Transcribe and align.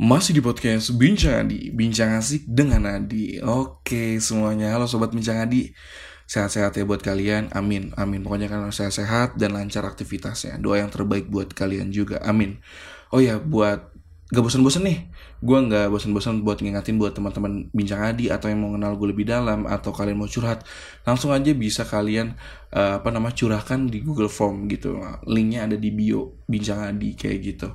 Masih 0.00 0.32
di 0.32 0.40
podcast 0.40 0.96
Bincang 0.96 1.44
Adi, 1.44 1.68
Bincang 1.76 2.16
Asik 2.16 2.48
dengan 2.48 2.88
Adi. 2.88 3.36
Oke 3.44 4.16
semuanya, 4.16 4.72
halo 4.72 4.88
Sobat 4.88 5.12
Bincang 5.12 5.44
Adi. 5.44 5.76
Sehat-sehat 6.24 6.72
ya 6.72 6.88
buat 6.88 7.04
kalian, 7.04 7.52
amin 7.52 7.92
Amin, 8.00 8.24
pokoknya 8.24 8.48
kan 8.48 8.64
sehat-sehat 8.72 9.36
dan 9.36 9.52
lancar 9.52 9.84
aktivitasnya. 9.84 10.56
Doa 10.56 10.80
yang 10.80 10.88
terbaik 10.88 11.28
buat 11.28 11.52
kalian 11.52 11.92
juga, 11.92 12.16
amin. 12.24 12.64
Oh 13.12 13.20
ya, 13.20 13.36
buat 13.36 13.92
gak 14.32 14.40
bosan-bosan 14.40 14.88
nih. 14.88 15.12
Gue 15.44 15.58
gak 15.68 15.92
bosan-bosan 15.92 16.48
buat 16.48 16.64
ngingatin 16.64 16.96
buat 16.96 17.12
teman-teman 17.12 17.68
bincang 17.76 18.00
adi 18.00 18.32
atau 18.32 18.48
yang 18.48 18.64
mau 18.64 18.72
kenal 18.72 18.96
gue 18.96 19.12
lebih 19.12 19.28
dalam 19.28 19.68
atau 19.68 19.92
kalian 19.92 20.16
mau 20.16 20.32
curhat 20.32 20.64
langsung 21.04 21.28
aja 21.28 21.52
bisa 21.52 21.84
kalian 21.84 22.40
uh, 22.74 23.02
apa 23.02 23.08
nama 23.10 23.30
curahkan 23.34 23.90
di 23.90 24.02
Google 24.02 24.30
Form 24.30 24.70
gitu. 24.70 24.98
Linknya 25.26 25.66
ada 25.66 25.76
di 25.76 25.90
bio 25.90 26.42
bincang 26.46 26.82
adi 26.82 27.14
kayak 27.14 27.38
gitu. 27.42 27.68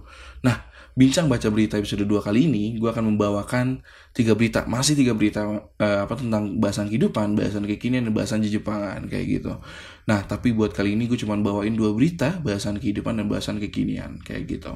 Nah 0.43 0.75
bincang 0.95 1.27
baca 1.27 1.51
berita 1.51 1.75
episode 1.75 2.07
2 2.07 2.23
kali 2.23 2.47
ini 2.47 2.79
gue 2.79 2.87
akan 2.87 3.15
membawakan 3.15 3.83
tiga 4.15 4.31
berita. 4.31 4.63
Masih 4.63 4.95
tiga 4.95 5.11
berita 5.11 5.43
uh, 5.43 5.99
apa 6.07 6.15
tentang 6.15 6.55
bahasan 6.59 6.87
kehidupan 6.87 7.35
bahasan 7.35 7.67
kekinian 7.67 8.07
dan 8.07 8.13
bahasan 8.15 8.39
Jepangan 8.45 9.11
kayak 9.11 9.25
gitu. 9.27 9.59
Nah 10.07 10.23
tapi 10.23 10.55
buat 10.55 10.71
kali 10.71 10.95
ini 10.95 11.11
gue 11.11 11.19
cuma 11.19 11.35
bawain 11.35 11.75
dua 11.75 11.91
berita 11.91 12.39
bahasan 12.39 12.79
kehidupan 12.79 13.19
dan 13.19 13.27
bahasan 13.27 13.59
kekinian 13.59 14.23
kayak 14.23 14.47
gitu. 14.47 14.71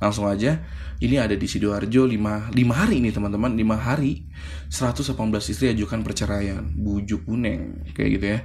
Langsung 0.00 0.24
aja 0.24 0.64
ini 0.98 1.20
ada 1.20 1.36
di 1.36 1.44
sidoarjo 1.44 2.08
5, 2.08 2.56
5 2.56 2.56
hari 2.72 3.04
ini 3.04 3.12
teman-teman. 3.12 3.52
5 3.52 3.76
hari 3.76 4.24
118 4.72 5.52
istri 5.52 5.68
ajukan 5.76 6.00
perceraian. 6.00 6.64
Bujuk 6.64 7.28
kuning 7.28 7.92
kayak 7.92 8.10
gitu 8.16 8.26
ya 8.38 8.40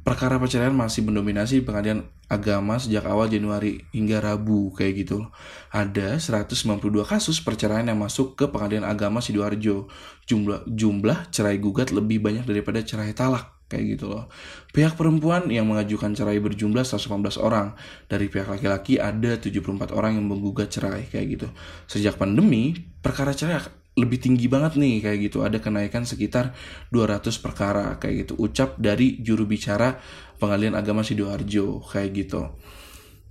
perkara 0.00 0.40
perceraian 0.40 0.72
masih 0.74 1.04
mendominasi 1.04 1.62
pengadilan 1.62 2.08
agama 2.30 2.78
sejak 2.78 3.04
awal 3.04 3.26
Januari 3.26 3.84
hingga 3.90 4.22
Rabu 4.22 4.72
kayak 4.72 5.06
gitu. 5.06 5.28
Ada 5.74 6.16
192 6.22 7.04
kasus 7.04 7.42
perceraian 7.42 7.84
yang 7.84 7.98
masuk 7.98 8.38
ke 8.38 8.48
pengadilan 8.48 8.86
agama 8.86 9.18
Sidoarjo. 9.18 9.90
Jumlah 10.24 10.64
jumlah 10.70 11.28
cerai 11.34 11.58
gugat 11.58 11.90
lebih 11.90 12.22
banyak 12.22 12.46
daripada 12.46 12.80
cerai 12.80 13.12
talak 13.12 13.60
kayak 13.70 13.98
gitu 13.98 14.10
loh. 14.10 14.26
Pihak 14.74 14.98
perempuan 14.98 15.46
yang 15.46 15.70
mengajukan 15.70 16.10
cerai 16.14 16.42
berjumlah 16.42 16.82
118 16.82 17.38
orang. 17.38 17.78
Dari 18.10 18.26
pihak 18.26 18.50
laki-laki 18.50 18.98
ada 18.98 19.38
74 19.38 19.94
orang 19.94 20.18
yang 20.18 20.26
menggugat 20.26 20.74
cerai 20.74 21.06
kayak 21.06 21.26
gitu. 21.38 21.48
Sejak 21.86 22.18
pandemi, 22.18 22.74
perkara 23.02 23.30
cerai 23.30 23.79
lebih 24.00 24.18
tinggi 24.18 24.48
banget 24.48 24.80
nih 24.80 25.04
kayak 25.04 25.18
gitu. 25.30 25.44
Ada 25.44 25.60
kenaikan 25.60 26.08
sekitar 26.08 26.56
200 26.88 27.28
perkara 27.44 28.00
kayak 28.00 28.26
gitu. 28.26 28.32
Ucap 28.40 28.80
dari 28.80 29.20
juru 29.20 29.44
bicara 29.44 30.00
pengadilan 30.40 30.74
agama 30.80 31.04
sidoarjo 31.04 31.84
kayak 31.84 32.10
gitu. 32.16 32.56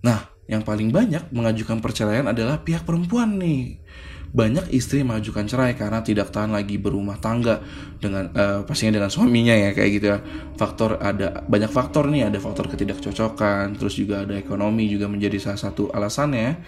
Nah 0.05 0.29
yang 0.49 0.65
paling 0.65 0.89
banyak 0.89 1.29
mengajukan 1.29 1.77
perceraian 1.81 2.25
adalah 2.29 2.61
pihak 2.61 2.85
perempuan 2.85 3.37
nih. 3.37 3.81
Banyak 4.29 4.69
istri 4.77 5.01
mengajukan 5.01 5.49
cerai 5.49 5.73
karena 5.73 6.05
tidak 6.05 6.29
tahan 6.29 6.53
lagi 6.53 6.77
berumah 6.77 7.17
tangga 7.17 7.65
dengan 7.97 8.29
uh, 8.29 8.61
pastinya 8.61 9.01
dengan 9.01 9.09
suaminya 9.09 9.57
ya 9.57 9.73
kayak 9.73 9.89
gitu 9.97 10.05
ya. 10.05 10.21
Faktor 10.53 11.01
ada 11.01 11.41
banyak 11.49 11.69
faktor 11.73 12.09
nih. 12.13 12.29
Ada 12.29 12.37
faktor 12.37 12.69
ketidakcocokan 12.69 13.77
terus 13.77 13.97
juga 13.97 14.25
ada 14.25 14.37
ekonomi 14.37 14.85
juga 14.85 15.09
menjadi 15.09 15.41
salah 15.41 15.61
satu 15.69 15.89
alasannya 15.89 16.61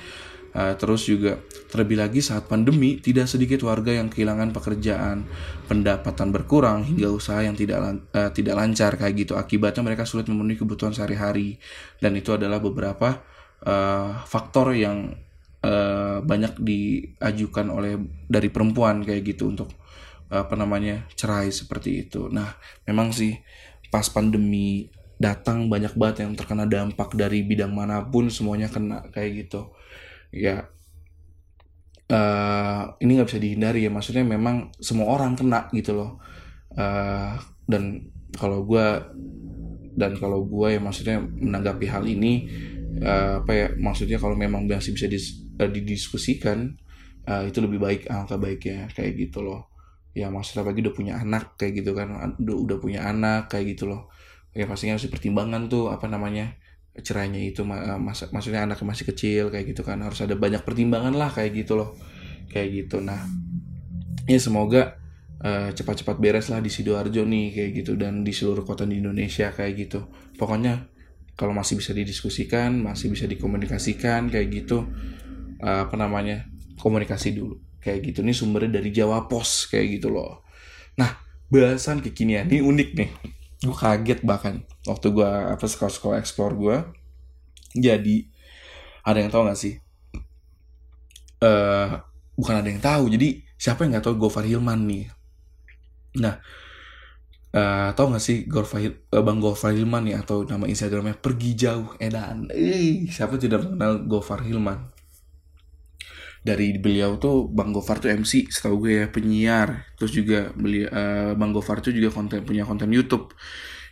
Uh, 0.51 0.75
terus 0.75 1.07
juga 1.07 1.39
terlebih 1.71 1.95
lagi 1.95 2.19
saat 2.19 2.43
pandemi 2.51 2.99
tidak 2.99 3.31
sedikit 3.31 3.63
warga 3.63 3.95
yang 3.95 4.11
kehilangan 4.11 4.51
pekerjaan, 4.51 5.23
pendapatan 5.71 6.35
berkurang 6.35 6.83
hingga 6.83 7.07
usaha 7.07 7.39
yang 7.39 7.55
tidak 7.55 7.79
uh, 8.11 8.27
tidak 8.35 8.59
lancar 8.59 8.99
kayak 8.99 9.15
gitu. 9.15 9.39
Akibatnya 9.39 9.79
mereka 9.79 10.03
sulit 10.03 10.27
memenuhi 10.27 10.59
kebutuhan 10.59 10.91
sehari-hari 10.91 11.55
dan 12.03 12.19
itu 12.19 12.35
adalah 12.35 12.59
beberapa 12.59 13.23
uh, 13.63 14.27
faktor 14.27 14.75
yang 14.75 15.15
uh, 15.63 16.19
banyak 16.19 16.59
diajukan 16.59 17.71
oleh 17.71 17.95
dari 18.27 18.51
perempuan 18.51 19.07
kayak 19.07 19.23
gitu 19.35 19.55
untuk 19.55 19.71
apa 20.31 20.55
namanya 20.55 21.11
cerai 21.19 21.51
seperti 21.51 22.07
itu. 22.07 22.31
Nah 22.31 22.55
memang 22.87 23.11
sih 23.11 23.35
pas 23.91 24.07
pandemi 24.07 24.87
datang 25.19 25.67
banyak 25.67 25.91
banget 25.93 26.23
yang 26.23 26.39
terkena 26.39 26.63
dampak 26.63 27.11
dari 27.19 27.43
bidang 27.43 27.75
mana 27.75 27.99
pun 28.07 28.31
semuanya 28.31 28.71
kena 28.71 29.11
kayak 29.11 29.45
gitu 29.45 29.75
ya. 30.31 30.67
Uh, 32.11 32.91
ini 32.99 33.15
nggak 33.15 33.31
bisa 33.31 33.39
dihindari 33.39 33.87
ya 33.87 33.91
maksudnya 33.91 34.27
memang 34.27 34.75
semua 34.83 35.15
orang 35.15 35.35
kena 35.39 35.71
gitu 35.71 35.95
loh. 35.95 36.19
Uh, 36.75 37.39
dan 37.67 38.11
kalau 38.35 38.67
gue 38.67 38.87
dan 39.95 40.15
kalau 40.19 40.43
gue 40.43 40.75
ya 40.75 40.79
maksudnya 40.79 41.19
menanggapi 41.23 41.87
hal 41.87 42.03
ini 42.03 42.51
uh, 42.99 43.43
apa 43.43 43.51
ya 43.51 43.67
maksudnya 43.79 44.19
kalau 44.19 44.35
memang 44.35 44.67
masih 44.67 44.91
bisa 44.95 45.07
dis, 45.07 45.39
uh, 45.59 45.67
didiskusikan 45.67 46.75
uh, 47.27 47.43
itu 47.47 47.63
lebih 47.63 47.79
baik 47.79 48.01
angka 48.11 48.35
baiknya 48.35 48.91
kayak 48.91 49.15
gitu 49.15 49.43
loh. 49.43 49.71
Ya 50.11 50.27
maksudnya 50.27 50.67
lagi 50.67 50.83
udah 50.83 50.95
punya 50.95 51.13
anak 51.15 51.55
kayak 51.55 51.79
gitu 51.79 51.95
kan 51.95 52.35
udah 52.35 52.55
udah 52.67 52.77
punya 52.83 53.07
anak 53.07 53.47
kayak 53.47 53.75
gitu 53.75 53.87
loh. 53.87 54.11
Ya 54.51 54.67
pastinya 54.67 54.99
harus 54.99 55.07
pertimbangan 55.07 55.71
tuh 55.71 55.87
apa 55.87 56.11
namanya 56.11 56.59
cerainya 56.91 57.39
itu 57.39 57.63
eh, 57.63 57.99
mas 57.99 58.19
maksudnya 58.35 58.67
anak 58.67 58.83
masih 58.83 59.07
kecil 59.07 59.47
kayak 59.47 59.71
gitu 59.71 59.81
kan. 59.87 60.03
Harus 60.03 60.19
ada 60.23 60.35
banyak 60.35 60.63
pertimbangan 60.67 61.15
lah 61.15 61.31
kayak 61.31 61.63
gitu 61.63 61.79
loh. 61.79 61.95
Kayak 62.51 62.67
gitu. 62.87 62.99
Nah 62.99 63.23
ya 64.27 64.37
semoga 64.37 64.99
uh, 65.41 65.73
cepat-cepat 65.73 66.19
beres 66.21 66.51
lah 66.51 66.59
di 66.59 66.67
sidoarjo 66.67 67.23
nih 67.23 67.47
kayak 67.55 67.71
gitu. 67.83 67.91
Dan 67.95 68.27
di 68.27 68.35
seluruh 68.35 68.67
kota 68.67 68.83
di 68.83 68.99
Indonesia 68.99 69.49
kayak 69.55 69.73
gitu. 69.79 69.99
Pokoknya 70.35 70.91
kalau 71.39 71.55
masih 71.55 71.79
bisa 71.79 71.95
didiskusikan 71.95 72.75
masih 72.83 73.07
bisa 73.09 73.25
dikomunikasikan 73.25 74.27
kayak 74.27 74.47
gitu 74.51 74.83
uh, 75.63 75.87
apa 75.87 75.95
namanya 75.95 76.43
komunikasi 76.75 77.39
dulu. 77.39 77.55
Kayak 77.79 78.11
gitu. 78.11 78.19
Nih 78.21 78.35
sumbernya 78.35 78.83
dari 78.83 78.91
Jawa 78.91 79.31
Pos 79.31 79.71
kayak 79.71 79.99
gitu 80.01 80.11
loh. 80.11 80.43
Nah 80.99 81.23
bahasan 81.47 82.03
kekinian 82.03 82.47
ini 82.51 82.59
unik 82.63 82.89
nih 82.95 83.40
gue 83.61 83.77
kaget 83.77 84.25
bahkan 84.25 84.65
waktu 84.89 85.13
gue 85.13 85.29
apa 85.29 85.65
sekolah 85.65 85.93
sekolah 85.93 86.17
explore 86.17 86.57
gue 86.57 86.77
jadi 87.77 88.25
ada 89.01 89.17
yang 89.17 89.31
tahu 89.33 89.49
gak 89.49 89.57
sih? 89.57 89.81
Uh, 91.41 91.97
bukan 92.37 92.61
ada 92.61 92.69
yang 92.69 92.81
tahu 92.81 93.09
jadi 93.09 93.41
siapa 93.57 93.81
yang 93.81 93.97
nggak 93.97 94.05
tahu 94.05 94.15
Gofar 94.21 94.45
Hilman 94.45 94.85
nih? 94.85 95.09
Nah 96.21 96.37
uh, 97.55 97.89
tahu 97.97 98.13
gak 98.13 98.21
sih 98.21 98.45
Gofar 98.45 98.81
uh, 98.85 99.23
Bang 99.25 99.41
Gofar 99.41 99.73
Hilman 99.73 100.05
nih 100.05 100.21
atau 100.21 100.45
nama 100.45 100.69
Instagramnya 100.69 101.17
pergi 101.17 101.57
jauh 101.57 101.97
edan? 101.97 102.51
Eh 102.53 103.09
siapa 103.09 103.41
tidak 103.41 103.65
mengenal 103.65 104.05
Gofar 104.05 104.45
Hilman 104.45 104.90
dari 106.41 106.73
beliau 106.81 107.21
tuh 107.21 107.45
Bang 107.53 107.69
Gofar 107.69 108.01
tuh 108.01 108.09
MC 108.09 108.49
setahu 108.49 108.89
gue 108.89 109.05
ya 109.05 109.07
penyiar. 109.13 109.93
Terus 109.93 110.11
juga 110.13 110.49
beli 110.57 110.85
uh, 110.85 111.37
Bang 111.37 111.53
Gofar 111.53 111.85
tuh 111.85 111.93
juga 111.93 112.09
konten 112.09 112.41
punya 112.41 112.65
konten 112.65 112.89
YouTube. 112.89 113.33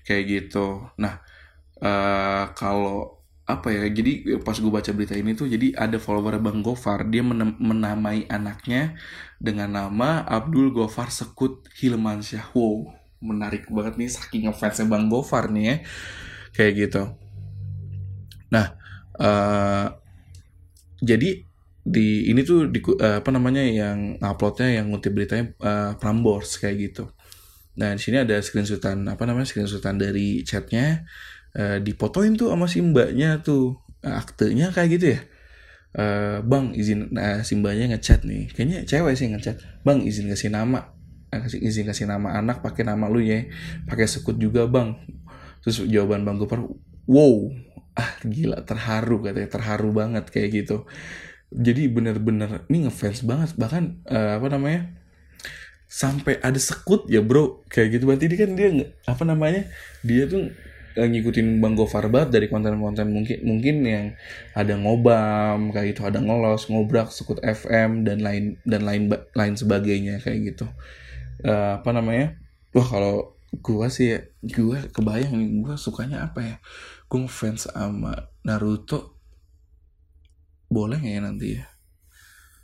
Kayak 0.01 0.23
gitu. 0.25 0.89
Nah 0.97 1.21
uh, 1.81 2.49
kalau 2.57 3.21
apa 3.49 3.73
ya 3.73 3.89
jadi 3.89 4.37
pas 4.45 4.53
gue 4.53 4.69
baca 4.69 4.93
berita 4.93 5.17
ini 5.17 5.33
tuh 5.33 5.49
jadi 5.49 5.73
ada 5.73 5.97
follower 5.97 6.37
Bang 6.37 6.61
Gofar 6.61 7.05
dia 7.09 7.25
menamai 7.57 8.29
anaknya 8.29 8.93
dengan 9.41 9.73
nama 9.73 10.21
Abdul 10.25 10.73
Gofar 10.73 11.13
Sekut 11.13 11.65
Hilmansyah. 11.77 12.53
Wow 12.53 12.97
menarik 13.19 13.67
banget 13.67 13.99
nih 13.99 14.09
saking 14.09 14.47
ngefansnya 14.47 14.89
Bang 14.89 15.05
Gofar 15.05 15.53
nih 15.53 15.65
ya. 15.65 15.75
Kayak 16.57 16.73
gitu. 16.77 17.03
Nah 18.49 18.73
uh, 19.21 19.93
jadi 21.01 21.48
di 21.89 22.29
ini 22.29 22.45
tuh 22.45 22.69
di 22.69 22.77
uh, 22.85 23.25
apa 23.25 23.29
namanya 23.33 23.65
yang 23.65 24.21
uploadnya 24.21 24.77
yang 24.77 24.93
ngutip 24.93 25.09
beritanya 25.17 25.49
uh, 25.57 25.91
Prambors 25.97 26.61
kayak 26.61 26.77
gitu. 26.77 27.09
Nah 27.81 27.97
di 27.97 28.01
sini 28.01 28.21
ada 28.21 28.37
screenshotan 28.37 29.09
apa 29.09 29.25
namanya 29.25 29.49
screenshotan 29.49 29.97
dari 29.97 30.45
chatnya 30.45 31.09
uh, 31.57 31.81
dipotoin 31.81 32.37
tuh 32.37 32.53
sama 32.53 32.69
si 32.69 32.85
mbaknya 32.85 33.41
tuh 33.41 33.81
aktenya 34.05 34.69
kayak 34.69 34.89
gitu 35.01 35.05
ya. 35.17 35.21
Uh, 35.89 36.37
bang 36.45 36.77
izin 36.77 37.09
nah, 37.09 37.41
si 37.41 37.57
mbaknya 37.57 37.97
ngechat 37.97 38.21
nih. 38.21 38.53
Kayaknya 38.53 38.85
cewek 38.85 39.17
sih 39.17 39.25
ngechat 39.33 39.57
bang 39.81 40.05
izin 40.05 40.29
kasih 40.29 40.53
nama. 40.53 40.93
Kasih 41.33 41.57
izin 41.57 41.89
kasih 41.89 42.05
nama 42.05 42.37
anak 42.37 42.61
pakai 42.61 42.85
nama 42.85 43.09
lu 43.09 43.17
ya. 43.25 43.49
Pakai 43.89 44.05
sekut 44.05 44.37
juga 44.37 44.69
bang. 44.69 44.93
Terus 45.65 45.89
jawaban 45.89 46.21
bang 46.21 46.37
Gopar 46.37 46.61
wow 47.09 47.49
ah 47.97 48.15
gila 48.23 48.63
terharu 48.63 49.19
katanya 49.19 49.49
terharu 49.51 49.89
banget 49.91 50.31
kayak 50.31 50.49
gitu 50.63 50.87
jadi 51.49 51.89
bener-bener 51.89 52.65
ini 52.69 52.85
ngefans 52.85 53.25
banget. 53.25 53.57
Bahkan 53.57 54.05
uh, 54.05 54.31
apa 54.37 54.47
namanya 54.53 54.93
sampai 55.89 56.37
ada 56.45 56.57
sekut 56.61 57.09
ya 57.09 57.25
bro. 57.25 57.65
Kayak 57.67 57.99
gitu. 57.99 58.03
Berarti 58.05 58.25
dia 58.29 58.39
kan 58.45 58.51
dia 58.53 58.69
apa 59.09 59.23
namanya 59.25 59.65
dia 60.05 60.29
tuh 60.29 60.53
ngikutin 60.97 61.61
Bang 61.63 61.77
Gofar 61.77 62.09
banget 62.09 62.35
dari 62.35 62.47
konten-konten 62.49 63.13
mungkin 63.13 63.37
mungkin 63.45 63.75
yang 63.85 64.05
ada 64.53 64.77
ngobam 64.77 65.73
kayak 65.73 65.97
gitu. 65.97 66.05
Ada 66.05 66.21
ngolos 66.21 66.69
ngobrak 66.69 67.09
sekut 67.09 67.41
FM 67.41 68.05
dan 68.05 68.21
lain 68.21 68.61
dan 68.65 68.85
lain 68.85 69.09
lain 69.33 69.53
sebagainya 69.57 70.21
kayak 70.21 70.53
gitu. 70.53 70.65
Uh, 71.41 71.79
apa 71.79 71.89
namanya 71.95 72.35
wah 72.75 72.85
kalau 72.85 73.39
gua 73.63 73.89
sih 73.89 74.19
gua 74.53 74.85
kebayang 74.91 75.33
nih 75.33 75.49
gua 75.65 75.73
sukanya 75.81 76.29
apa 76.29 76.39
ya? 76.45 76.55
Gua 77.09 77.25
ngefans 77.25 77.73
sama 77.73 78.29
Naruto 78.45 79.18
boleh 80.69 81.01
nggak 81.01 81.13
ya 81.13 81.21
nanti 81.21 81.47
ya? 81.57 81.65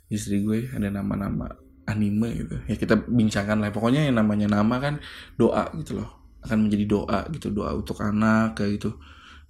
Istri 0.06 0.46
gue 0.46 0.58
ada 0.70 0.88
nama-nama 0.88 1.50
anime 1.86 2.28
gitu. 2.34 2.56
Ya 2.70 2.74
kita 2.78 2.94
bincangkan 3.06 3.58
lah. 3.58 3.74
Pokoknya 3.74 4.06
yang 4.06 4.18
namanya 4.18 4.46
nama 4.46 4.78
kan 4.78 5.02
doa 5.34 5.70
gitu 5.78 5.98
loh. 6.02 6.38
Akan 6.42 6.66
menjadi 6.66 6.86
doa 6.86 7.26
gitu. 7.34 7.50
Doa 7.50 7.74
untuk 7.74 7.98
anak 8.02 8.58
kayak 8.58 8.78
gitu. 8.78 8.98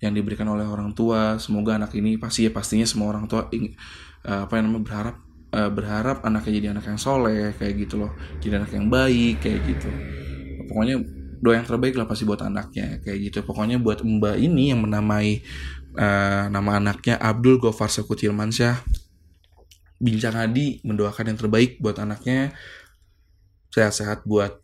Yang 0.00 0.12
diberikan 0.20 0.49
oleh 0.49 0.64
orang 0.64 0.97
tua. 0.97 1.37
Semoga 1.37 1.76
anak 1.76 1.93
ini 1.97 2.17
pasti 2.17 2.49
ya 2.49 2.50
pastinya 2.53 2.88
semua 2.88 3.12
orang 3.12 3.29
tua 3.29 3.49
ing, 3.53 3.76
uh, 4.25 4.49
apa 4.49 4.53
yang 4.56 4.73
namanya 4.73 4.85
berharap 4.85 5.17
uh, 5.52 5.70
berharap 5.73 6.17
anaknya 6.25 6.52
jadi 6.56 6.69
anak 6.76 6.85
yang 6.88 7.00
soleh 7.00 7.52
kayak 7.56 7.75
gitu 7.76 8.00
loh. 8.00 8.12
Jadi 8.41 8.52
anak 8.56 8.73
yang 8.73 8.87
baik 8.88 9.44
kayak 9.44 9.61
gitu. 9.64 9.88
Pokoknya 10.69 10.97
doa 11.37 11.52
yang 11.52 11.69
terbaik 11.69 11.94
lah 12.00 12.09
pasti 12.09 12.25
buat 12.25 12.41
anaknya 12.41 13.00
kayak 13.05 13.19
gitu. 13.29 13.38
Pokoknya 13.44 13.76
buat 13.81 14.00
mbak 14.00 14.41
ini 14.41 14.73
yang 14.73 14.81
menamai 14.85 15.44
uh, 15.96 16.52
nama 16.52 16.78
anaknya 16.78 17.16
Abdul 17.19 17.58
Gofar 17.58 17.88
Sekutilmansyah 17.88 18.84
Bincang 19.96 20.37
Adi 20.37 20.84
mendoakan 20.84 21.32
yang 21.32 21.38
terbaik 21.40 21.81
buat 21.81 21.96
anaknya. 21.96 22.52
Sehat-sehat 23.72 24.28
buat 24.28 24.60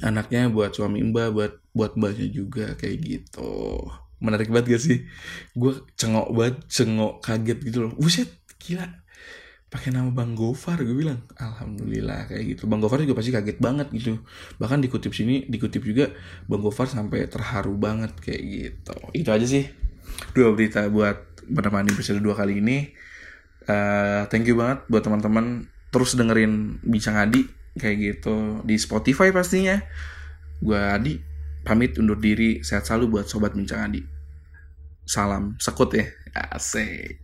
anaknya 0.00 0.48
buat 0.48 0.72
suami 0.72 1.04
mbak 1.04 1.36
buat 1.36 1.52
buat 1.76 1.92
mbaknya 2.00 2.32
juga 2.32 2.72
kayak 2.80 2.96
gitu. 3.04 3.84
Menarik 4.24 4.48
banget 4.48 4.76
gak 4.76 4.82
sih? 4.88 4.98
Gue 5.52 5.84
cengok 6.00 6.32
banget 6.32 6.56
cengok 6.72 7.20
kaget 7.20 7.58
gitu 7.60 7.78
loh. 7.88 7.92
Buset 7.92 8.28
gila. 8.56 8.88
Pakai 9.68 9.88
nama 9.92 10.08
Bang 10.12 10.32
Gofar 10.32 10.80
gue 10.80 10.96
bilang. 10.96 11.28
Alhamdulillah 11.36 12.32
kayak 12.32 12.56
gitu. 12.56 12.64
Bang 12.72 12.80
Gofar 12.80 13.04
juga 13.04 13.20
pasti 13.20 13.36
kaget 13.36 13.60
banget 13.60 13.92
gitu. 13.92 14.16
Bahkan 14.56 14.80
dikutip 14.80 15.12
sini 15.12 15.44
dikutip 15.44 15.84
juga 15.84 16.08
Bang 16.48 16.64
Gofar 16.64 16.88
sampai 16.88 17.28
terharu 17.28 17.76
banget 17.76 18.16
kayak 18.16 18.42
gitu. 18.48 18.96
Itu 19.12 19.28
aja 19.28 19.44
sih 19.44 19.81
dua 20.34 20.54
berita 20.54 20.86
buat 20.86 21.42
menemani 21.46 21.90
episode 21.94 22.22
dua 22.22 22.34
kali 22.38 22.62
ini. 22.62 22.90
Uh, 23.66 24.26
thank 24.30 24.46
you 24.46 24.58
banget 24.58 24.82
buat 24.90 25.06
teman-teman 25.06 25.70
terus 25.94 26.18
dengerin 26.18 26.82
bincang 26.82 27.14
Adi 27.14 27.46
kayak 27.78 27.96
gitu 27.98 28.62
di 28.66 28.74
Spotify 28.78 29.30
pastinya. 29.30 29.78
Gue 30.58 30.78
Adi 30.78 31.18
pamit 31.62 31.94
undur 31.98 32.18
diri 32.18 32.66
sehat 32.66 32.86
selalu 32.86 33.18
buat 33.18 33.26
sobat 33.30 33.54
bincang 33.54 33.86
Adi. 33.86 34.02
Salam 35.06 35.54
sekut 35.62 35.94
ya. 35.94 36.06
Asik 36.32 37.21